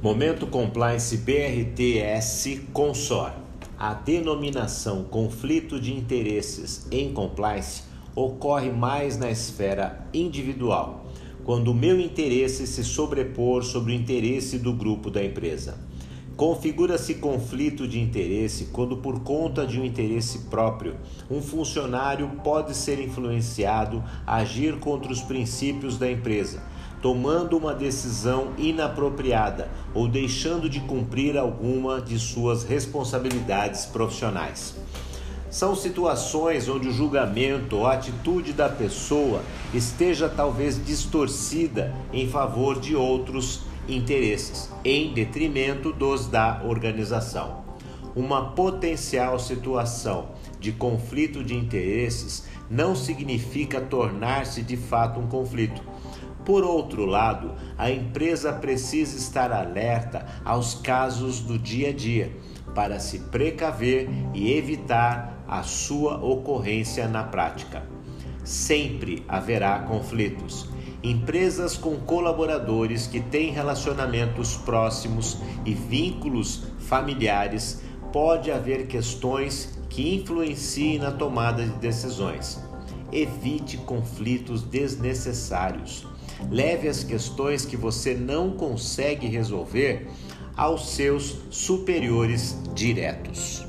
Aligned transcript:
Momento 0.00 0.46
Compliance 0.46 1.16
BRTS 1.16 2.60
Consor. 2.72 3.32
A 3.76 3.94
denominação 3.94 5.02
conflito 5.02 5.80
de 5.80 5.92
interesses 5.92 6.86
em 6.92 7.12
compliance 7.12 7.82
ocorre 8.14 8.70
mais 8.70 9.18
na 9.18 9.28
esfera 9.28 10.06
individual, 10.14 11.04
quando 11.42 11.72
o 11.72 11.74
meu 11.74 11.98
interesse 11.98 12.64
se 12.64 12.84
sobrepor 12.84 13.64
sobre 13.64 13.90
o 13.90 13.94
interesse 13.94 14.56
do 14.56 14.72
grupo 14.72 15.10
da 15.10 15.24
empresa. 15.24 15.76
Configura-se 16.36 17.16
conflito 17.16 17.88
de 17.88 17.98
interesse 17.98 18.66
quando, 18.66 18.98
por 18.98 19.24
conta 19.24 19.66
de 19.66 19.80
um 19.80 19.84
interesse 19.84 20.42
próprio, 20.48 20.94
um 21.28 21.42
funcionário 21.42 22.30
pode 22.44 22.76
ser 22.76 23.00
influenciado 23.00 24.04
a 24.24 24.36
agir 24.36 24.78
contra 24.78 25.10
os 25.10 25.22
princípios 25.22 25.98
da 25.98 26.08
empresa 26.08 26.62
tomando 27.00 27.56
uma 27.56 27.74
decisão 27.74 28.52
inapropriada 28.58 29.70
ou 29.94 30.08
deixando 30.08 30.68
de 30.68 30.80
cumprir 30.80 31.36
alguma 31.36 32.00
de 32.00 32.18
suas 32.18 32.64
responsabilidades 32.64 33.86
profissionais. 33.86 34.74
São 35.50 35.74
situações 35.74 36.68
onde 36.68 36.88
o 36.88 36.92
julgamento 36.92 37.76
ou 37.76 37.86
a 37.86 37.94
atitude 37.94 38.52
da 38.52 38.68
pessoa 38.68 39.42
esteja 39.72 40.28
talvez 40.28 40.84
distorcida 40.84 41.94
em 42.12 42.28
favor 42.28 42.78
de 42.78 42.94
outros 42.94 43.62
interesses, 43.88 44.70
em 44.84 45.14
detrimento 45.14 45.90
dos 45.90 46.26
da 46.26 46.62
organização. 46.66 47.64
Uma 48.14 48.50
potencial 48.50 49.38
situação 49.38 50.30
de 50.60 50.72
conflito 50.72 51.42
de 51.42 51.54
interesses 51.54 52.44
não 52.68 52.94
significa 52.94 53.80
tornar-se 53.80 54.62
de 54.62 54.76
fato 54.76 55.18
um 55.18 55.28
conflito 55.28 55.80
por 56.48 56.64
outro 56.64 57.04
lado, 57.04 57.52
a 57.76 57.90
empresa 57.90 58.54
precisa 58.54 59.18
estar 59.18 59.52
alerta 59.52 60.24
aos 60.42 60.72
casos 60.72 61.40
do 61.40 61.58
dia 61.58 61.90
a 61.90 61.92
dia 61.92 62.34
para 62.74 62.98
se 62.98 63.18
precaver 63.18 64.08
e 64.32 64.54
evitar 64.54 65.44
a 65.46 65.62
sua 65.62 66.16
ocorrência 66.16 67.06
na 67.06 67.22
prática. 67.22 67.82
Sempre 68.42 69.22
haverá 69.28 69.80
conflitos. 69.80 70.70
Empresas 71.02 71.76
com 71.76 71.96
colaboradores 71.96 73.06
que 73.06 73.20
têm 73.20 73.52
relacionamentos 73.52 74.56
próximos 74.56 75.36
e 75.66 75.74
vínculos 75.74 76.64
familiares 76.78 77.82
pode 78.10 78.50
haver 78.50 78.86
questões 78.86 79.78
que 79.90 80.14
influenciem 80.14 80.98
na 80.98 81.10
tomada 81.10 81.62
de 81.62 81.72
decisões. 81.72 82.58
Evite 83.12 83.76
conflitos 83.76 84.62
desnecessários. 84.62 86.08
Leve 86.50 86.88
as 86.88 87.04
questões 87.04 87.64
que 87.64 87.76
você 87.76 88.14
não 88.14 88.50
consegue 88.50 89.26
resolver 89.26 90.08
aos 90.56 90.90
seus 90.90 91.36
superiores 91.50 92.56
diretos. 92.74 93.67